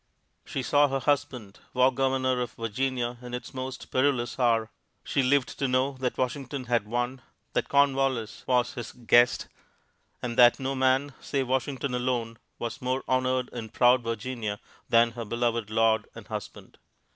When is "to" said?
5.59-5.67